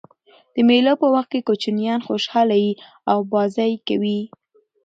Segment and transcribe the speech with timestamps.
[0.53, 2.71] د مېلو په وخت کوچنيان خوشحاله يي
[3.11, 4.19] او بازۍ کوي.